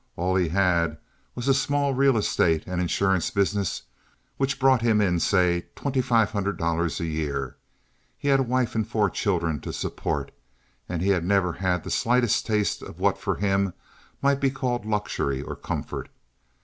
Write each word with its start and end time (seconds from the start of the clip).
All 0.15 0.35
he 0.35 0.49
had 0.49 0.97
was 1.35 1.47
a 1.47 1.53
small 1.53 1.93
real 1.93 2.17
estate 2.17 2.63
and 2.65 2.81
insurance 2.81 3.29
business 3.29 3.83
which 4.37 4.57
brought 4.59 4.81
him 4.81 4.99
in, 4.99 5.19
say, 5.19 5.67
twenty 5.75 6.01
five 6.01 6.31
hundred 6.31 6.57
dollars 6.57 6.99
a 6.99 7.05
year. 7.05 7.55
He 8.17 8.29
had 8.29 8.39
a 8.39 8.49
wife 8.49 8.73
and 8.73 8.87
four 8.87 9.11
children 9.11 9.59
to 9.61 9.71
support, 9.71 10.31
and 10.89 11.03
he 11.03 11.09
had 11.09 11.23
never 11.23 11.53
had 11.53 11.83
the 11.83 11.91
slightest 11.91 12.47
taste 12.47 12.81
of 12.81 12.97
what 12.99 13.19
for 13.19 13.35
him 13.35 13.73
might 14.23 14.39
be 14.41 14.49
called 14.49 14.87
luxury 14.87 15.43
or 15.43 15.55
comfort. 15.55 16.09